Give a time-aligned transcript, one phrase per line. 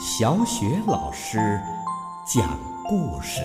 [0.00, 1.60] 小雪老师
[2.24, 3.42] 讲故事，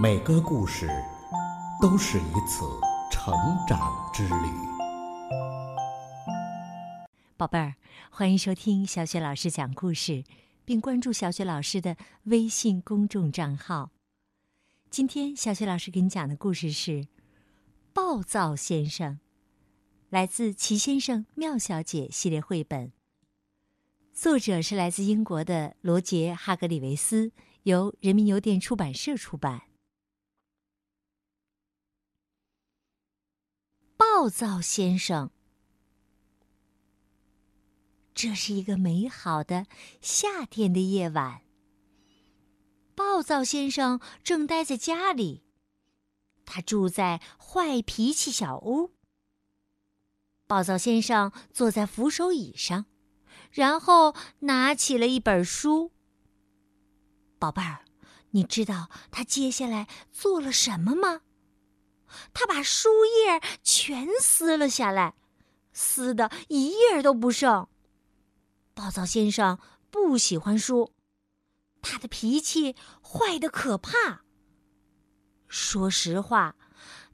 [0.00, 0.88] 每个故事
[1.82, 2.64] 都是一次
[3.10, 3.34] 成
[3.66, 4.46] 长之旅。
[7.36, 7.74] 宝贝儿，
[8.08, 10.22] 欢迎收听小雪老师讲故事，
[10.64, 11.96] 并关注小雪老师的
[12.26, 13.90] 微信公众账号。
[14.90, 16.90] 今天，小雪老师给你讲的故事是
[17.92, 19.14] 《暴躁先生》，
[20.08, 22.92] 来自《奇先生妙小姐》系列绘本。
[24.14, 27.32] 作者是来自英国的罗杰·哈格里维斯，
[27.64, 29.62] 由人民邮电出版社出版。
[33.96, 35.32] 暴躁先生，
[38.14, 39.66] 这是一个美好的
[40.00, 41.42] 夏天的夜晚。
[42.94, 45.42] 暴躁先生正待在家里，
[46.46, 48.92] 他住在坏脾气小屋。
[50.46, 52.86] 暴躁先生坐在扶手椅上。
[53.54, 55.92] 然后拿起了一本书。
[57.38, 57.84] 宝贝儿，
[58.30, 61.20] 你知道他接下来做了什么吗？
[62.32, 65.14] 他把书页全撕了下来，
[65.72, 67.68] 撕的一页都不剩。
[68.74, 70.92] 暴躁先生不喜欢书，
[71.80, 74.24] 他的脾气坏的可怕。
[75.46, 76.56] 说实话，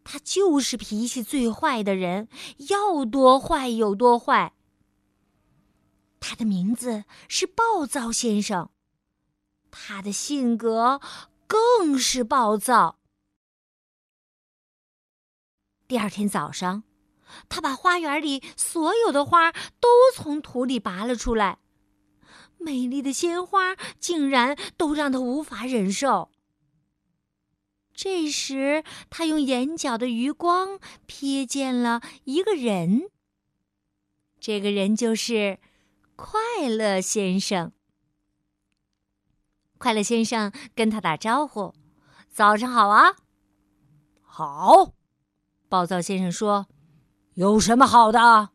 [0.04, 2.28] 他就是脾气最坏的人，
[2.70, 4.54] 要多坏有多坏。
[6.20, 8.70] 他的名字是暴躁先生，
[9.70, 11.00] 他的性格
[11.46, 12.98] 更是暴躁。
[15.88, 16.84] 第二天早上，
[17.48, 21.58] 他把花园里所有的花都从土里拔了出来，
[22.58, 26.30] 美丽的鲜花竟然都让他无法忍受。
[27.92, 33.10] 这时，他用眼角的余光瞥见了一个人，
[34.38, 35.58] 这个人就是。
[36.22, 37.72] 快乐先生，
[39.78, 41.74] 快乐先生跟他打招呼
[42.28, 43.16] ：“早上好啊
[44.20, 44.92] ！”“好。”
[45.70, 46.66] 暴躁先生说
[47.34, 48.50] ：“有什么好的？”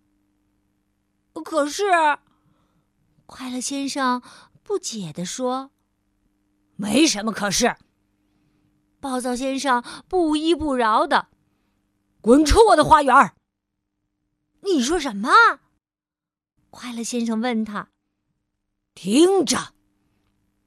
[1.43, 1.83] 可是，
[3.25, 4.21] 快乐先生
[4.61, 5.71] 不解地说
[6.77, 7.75] ：“没什么可是。”
[9.01, 11.29] 暴躁先生不依不饶的
[12.21, 13.33] ：“滚出我的花园！”
[14.61, 15.29] 你说什么？
[16.77, 17.87] 快乐先生问他
[18.93, 19.73] ：“听着！”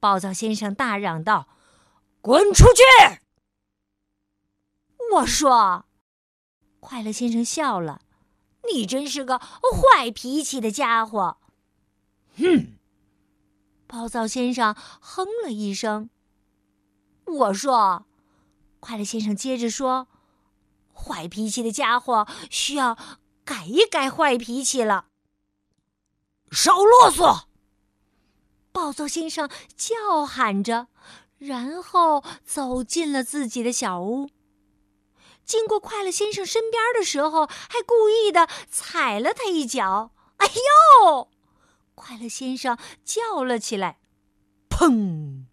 [0.01, 1.47] 暴躁先生大嚷道
[2.19, 2.81] ：“滚出去！”
[5.13, 5.85] 我说
[6.81, 8.01] ：“快乐先生笑了，
[8.73, 11.37] 你真是个坏脾气的家伙。”
[12.39, 12.79] 哼！
[13.85, 16.09] 暴躁先生哼了一声。
[17.25, 18.07] 我说
[18.81, 20.07] ：“快乐先生接着说，
[20.91, 22.97] 坏脾气的家伙需要
[23.45, 25.05] 改一改坏脾气了。”
[26.51, 27.43] 少啰嗦！
[28.71, 30.87] 暴躁先生叫喊着，
[31.37, 34.29] 然后走进了自己的小屋。
[35.43, 40.11] 经过快乐先生身边的时候，还故意的踩了他一脚。
[40.37, 40.47] 哎
[41.03, 41.29] 呦！
[41.95, 43.99] 快乐先生叫了起来。
[44.69, 45.45] 砰！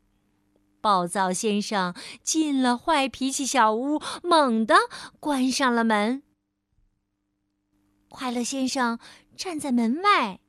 [0.80, 4.76] 暴躁先生进了坏脾气小屋，猛地
[5.18, 6.22] 关上了门。
[8.08, 8.98] 快乐先生
[9.36, 10.40] 站在门外。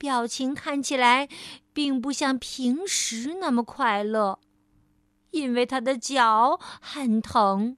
[0.00, 1.28] 表情看起来
[1.74, 4.40] 并不像平时那么快乐，
[5.30, 7.76] 因为他的脚很疼。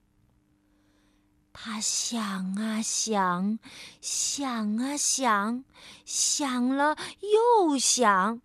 [1.53, 3.59] 他想啊想，
[4.01, 5.65] 想啊想，
[6.05, 6.97] 想了
[7.59, 8.41] 又想，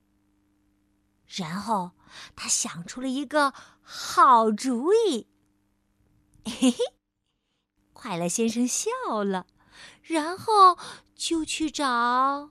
[1.28, 1.92] 然后
[2.36, 5.28] 他想出了一个好主意。
[6.46, 6.78] 嘿嘿，
[7.94, 8.90] 快乐先生笑
[9.24, 9.46] 了，
[10.02, 10.80] 然后
[11.16, 12.50] 就去找。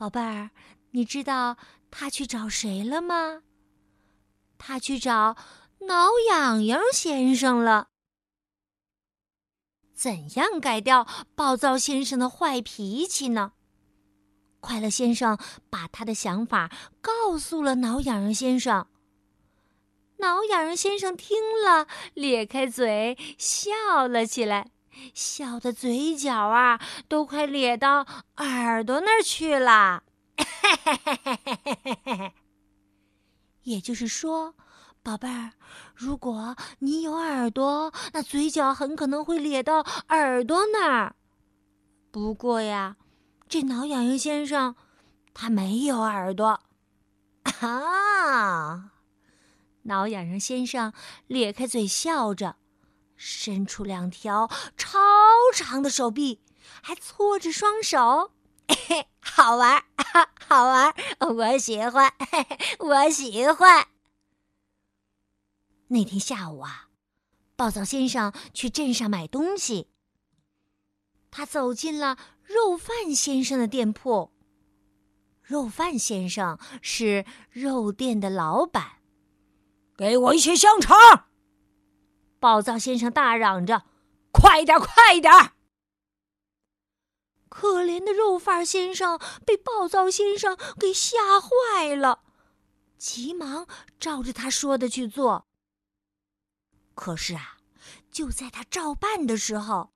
[0.00, 0.48] 宝贝儿，
[0.92, 1.58] 你知道
[1.90, 3.42] 他去找谁了吗？
[4.56, 5.36] 他去找
[5.80, 7.88] 挠痒痒先生了。
[9.92, 13.52] 怎样改掉暴躁先生的坏脾气呢？
[14.60, 15.38] 快乐先生
[15.68, 16.72] 把他的想法
[17.02, 18.86] 告诉了挠痒痒先生。
[20.16, 24.70] 挠痒痒先生听了，咧开嘴笑了起来。
[25.14, 28.06] 笑的嘴角啊，都快咧到
[28.36, 30.02] 耳朵那儿去了。
[33.62, 34.54] 也就是说，
[35.02, 35.52] 宝贝儿，
[35.94, 41.14] 如果你有耳朵，那嘴角很可能会咧到耳朵那儿。
[42.10, 42.96] 不过呀，
[43.48, 44.74] 这挠痒痒先生
[45.32, 46.60] 他没有耳朵
[47.60, 48.92] 啊！
[49.82, 50.92] 挠痒痒先生
[51.26, 52.56] 咧开嘴笑着。
[53.22, 54.98] 伸出两条超
[55.54, 56.40] 长的手臂，
[56.82, 58.32] 还搓着双手，
[58.66, 63.88] 嘿嘿，好玩，哈 好玩，我喜欢，嘿 嘿我喜欢。
[65.88, 66.88] 那天下午啊，
[67.56, 69.90] 暴躁先生去镇上买东西。
[71.30, 74.32] 他走进了肉贩先生的店铺。
[75.42, 79.02] 肉贩先生是肉店的老板。
[79.94, 81.26] 给我一些香肠！
[82.40, 83.84] 暴躁先生大嚷着
[84.32, 85.32] ：“快点，快点！”
[87.50, 92.22] 可怜的肉贩先生被暴躁先生给吓坏了，
[92.96, 93.66] 急忙
[93.98, 95.46] 照着他说的去做。
[96.94, 97.58] 可是啊，
[98.10, 99.92] 就在他照办的时候，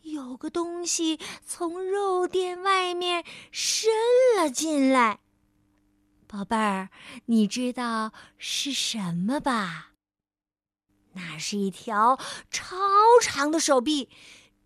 [0.00, 3.92] 有个东西从肉店外面伸
[4.36, 5.20] 了进来。
[6.26, 6.88] 宝贝儿，
[7.26, 9.91] 你知道是什么吧？
[11.14, 12.18] 那是一条
[12.50, 12.76] 超
[13.20, 14.08] 长的手臂。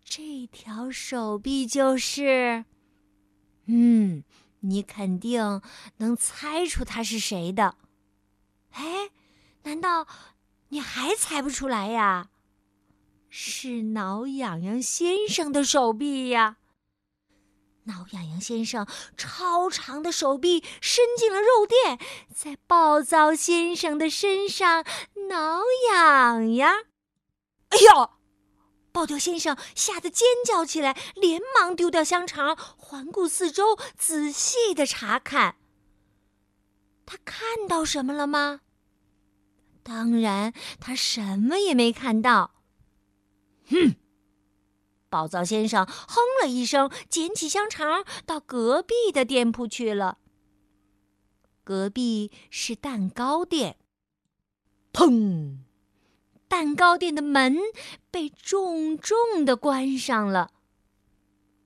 [0.03, 2.65] 这条手臂就是，
[3.65, 4.23] 嗯，
[4.61, 5.61] 你肯定
[5.97, 7.75] 能猜出它是谁的。
[8.71, 9.09] 哎，
[9.63, 10.07] 难道
[10.69, 12.29] 你还猜不出来呀？
[13.29, 16.57] 是挠痒痒先生的手臂呀！
[17.87, 18.87] 挠痒痒先生
[19.17, 21.99] 超长的手臂伸进了肉垫，
[22.33, 24.85] 在暴躁先生的身上
[25.29, 25.61] 挠
[25.91, 26.85] 痒痒。
[27.69, 28.11] 哎呀！
[28.91, 35.57] 暴躁先生吓得尖叫起来，连忙丢掉香肠，环顾四周，仔细的查看。
[37.05, 38.61] 他看到什么了吗？
[39.83, 42.55] 当然，他什么也没看到。
[43.69, 43.95] 哼！
[45.09, 50.17] 暴躁先生哼了一声，捡起香肠，到隔壁的店铺去了。
[51.63, 53.77] 隔壁是蛋糕店。
[54.93, 55.57] 砰！
[56.47, 57.57] 蛋糕店的门
[58.09, 60.51] 被重重的关上了。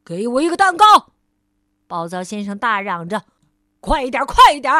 [0.04, 1.14] 给我一个蛋糕！
[1.88, 3.26] 暴躁先生大嚷着
[3.80, 4.74] ：“快一点，快一点！”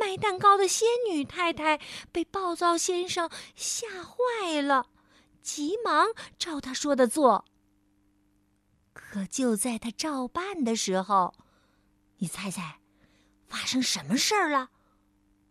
[0.00, 1.80] 卖蛋糕的仙女太太
[2.10, 4.86] 被暴躁先生吓坏了，
[5.48, 6.08] 急忙
[6.38, 7.46] 照他说的做。
[8.92, 11.34] 可就在他照办的时候，
[12.18, 12.80] 你猜猜，
[13.46, 14.68] 发生什么事儿了？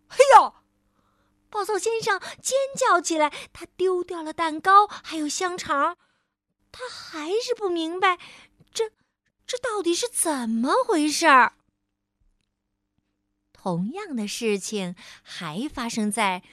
[0.07, 0.61] 嘿呀！
[1.49, 5.97] 暴躁先生尖叫起来，他丢掉了蛋糕，还有香肠。
[6.71, 8.19] 他还是不明白，
[8.71, 8.91] 这
[9.47, 11.53] 这到底是怎么回事儿。
[13.51, 16.43] 同样的事情还发生在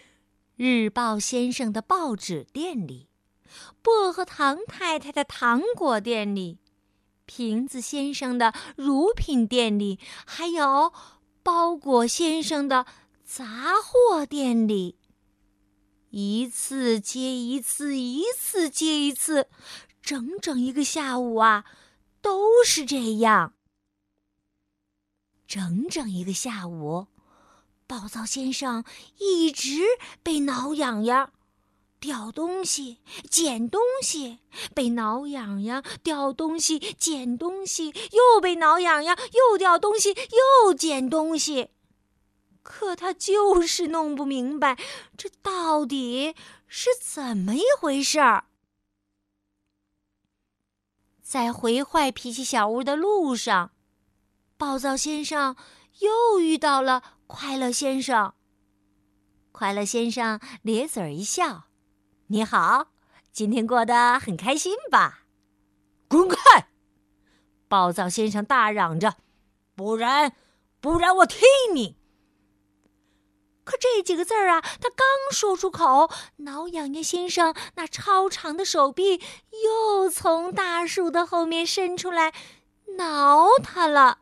[0.57, 3.11] 日报先生的报纸店里，
[3.83, 6.59] 薄荷糖太太的糖果店里，
[7.27, 10.93] 瓶子先生的乳品店里，还有
[11.43, 12.87] 包裹先生的。
[13.27, 14.99] 杂货店里，
[16.11, 19.49] 一次接一次，一次接一次，
[20.03, 21.65] 整整一个下午啊，
[22.21, 23.55] 都是这样。
[25.49, 27.07] 整整一个下午，
[27.87, 28.85] 暴躁先生
[29.19, 29.81] 一直
[30.23, 31.33] 被挠痒痒，
[32.05, 32.99] 掉东西、
[33.31, 34.41] 捡东西，
[34.75, 41.71] 被挠痒痒，掉东西、捡东西，又被挠痒痒，又掉东西，又捡东西。
[42.63, 44.79] 可他就是弄不明白，
[45.17, 46.35] 这到底
[46.67, 48.45] 是怎么一回事儿。
[51.23, 53.71] 在回坏脾气小屋的路上，
[54.59, 55.57] 暴躁先生
[56.01, 58.35] 又遇到了快乐先生。
[59.53, 61.65] 快乐先生咧嘴一笑
[62.35, 62.89] ：“你好，
[63.31, 65.21] 今天过得很开心吧
[66.11, 66.67] ？”“滚开！”
[67.71, 69.15] 暴躁先生大嚷着
[69.77, 70.35] ，“不然，
[70.81, 71.97] 不然我踢你！”
[73.63, 79.23] 可这几个字儿啊，他刚说出口，挠痒痒先生那超长的手臂
[79.63, 82.35] 又从大树的后面伸出来，
[82.99, 84.19] 挠他了。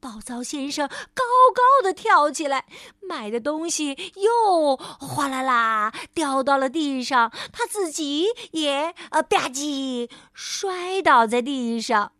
[0.00, 1.24] 暴躁先生高
[1.54, 2.66] 高的跳起来，
[3.00, 12.12] 买的东西又哗啦啦掉到了地上，他自己也呃吧唧摔倒在地上。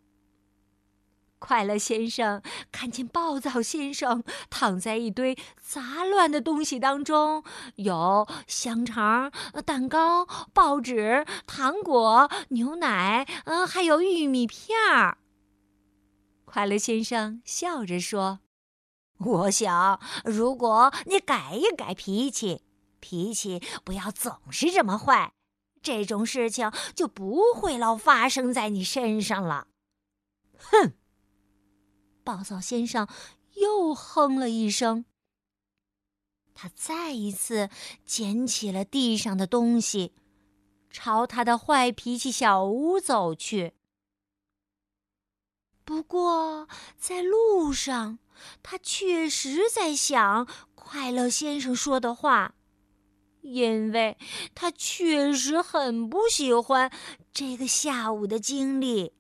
[1.41, 2.43] 快乐先生
[2.73, 7.45] 看见暴躁先生躺在一堆杂乱的东西当中，
[7.77, 9.31] 有香肠、
[9.65, 15.19] 蛋糕、报纸、糖果、牛奶，嗯，还有玉米片儿。
[16.51, 18.41] 快乐先生笑着说
[19.21, 22.63] ：“我想，如果你改一改脾气，
[23.01, 25.35] 脾气不要总是这么坏，
[25.83, 29.69] 这种事情就不会老发生在你身上了。”
[30.57, 30.95] 哼。
[32.25, 33.07] 暴躁先生
[33.57, 35.05] 又哼了一声。
[36.55, 37.69] 他再一次
[38.07, 40.15] 捡起了地上的东西，
[40.91, 43.75] 朝他的坏脾气小屋走去。
[45.89, 46.69] 不过
[46.99, 48.19] 在路上，
[48.63, 52.53] 他确实在想快乐先生说的话，
[53.41, 54.19] 因为
[54.55, 56.93] 他确实很不喜欢
[57.33, 59.15] 这个下午的经历。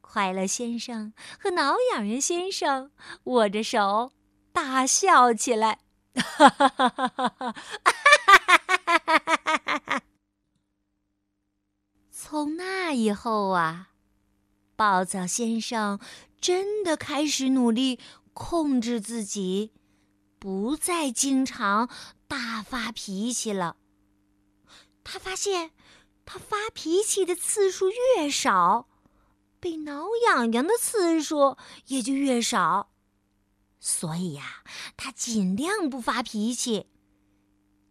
[0.00, 2.92] 快乐先生和挠痒痒先生
[3.24, 4.12] 握着手，
[4.52, 5.80] 大笑起来。
[6.14, 7.54] 哈哈哈哈哈
[9.84, 10.02] 哈！
[12.12, 13.88] 从那以后啊，
[14.76, 15.98] 暴躁先生
[16.40, 17.98] 真的开始努力
[18.32, 19.72] 控制自己，
[20.38, 21.88] 不再经常
[22.26, 23.76] 大发脾气了。
[25.02, 25.70] 他发现，
[26.24, 28.88] 他发脾气的次数越少。
[29.60, 32.90] 被挠痒痒的次数也就越少，
[33.80, 34.62] 所以呀，
[34.94, 36.86] 他尽量不发脾气。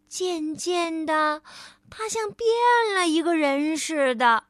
[0.07, 1.41] 渐渐的，
[1.89, 2.47] 他像变
[2.93, 4.43] 了一个人似的。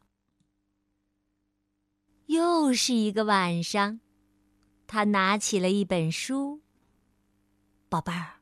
[2.28, 4.00] 又是一个晚上，
[4.88, 6.62] 他拿起了一本书。
[7.90, 8.40] 宝贝儿，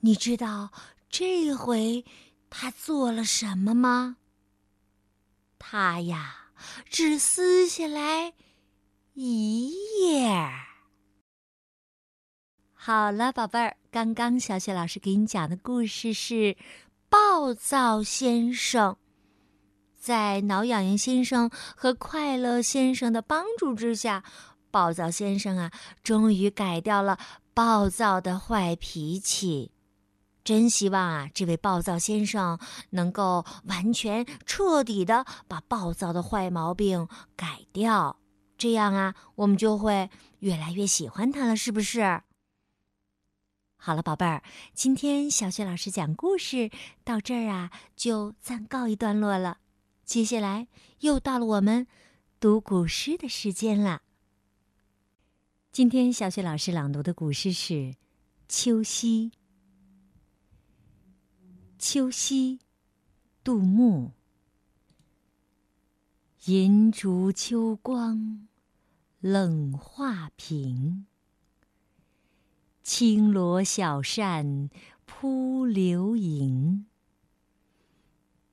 [0.00, 0.70] 你知道
[1.08, 2.04] 这回
[2.50, 4.16] 他做了什么吗？
[5.58, 6.44] 他呀。
[6.90, 8.34] 只撕下来
[9.14, 10.28] 一页。
[12.72, 16.34] 好了，宝贝儿，刚刚小雪老师给你讲的故事是
[17.08, 18.92] 《暴躁先生》。
[20.08, 24.24] 在挠痒痒先生和快乐先生的帮助之下，
[24.70, 25.70] 暴躁先生啊，
[26.02, 27.18] 终于改掉了
[27.52, 29.70] 暴躁的坏脾气。
[30.42, 38.18] 真希望啊，这位暴躁先生能够完全彻底的把暴躁的坏毛病改掉，
[38.56, 42.22] 这样啊，我们就会越来越喜欢他了，是不是？
[43.76, 46.70] 好了，宝贝儿，今天小雪老师讲故事
[47.04, 49.58] 到这儿啊，就暂告一段落了。
[50.08, 50.68] 接下来
[51.00, 51.86] 又到了我们
[52.40, 54.00] 读古诗的时间了。
[55.70, 57.74] 今天小雪老师朗读的古诗是
[58.48, 59.30] 《秋夕》。
[61.78, 62.58] 秋夕，
[63.44, 64.12] 杜牧。
[66.46, 68.48] 银烛秋光，
[69.20, 71.04] 冷画屏。
[72.82, 74.70] 轻罗小扇
[75.04, 76.87] 扑流萤。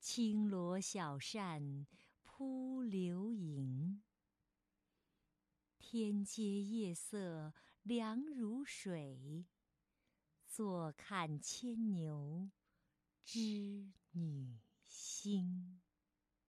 [0.00, 1.86] 轻罗小扇
[2.22, 4.02] 扑流萤。
[5.78, 7.52] 天阶夜色
[7.82, 9.44] 凉如水。
[10.46, 12.50] 坐看牵牛，
[13.22, 15.79] 织女星。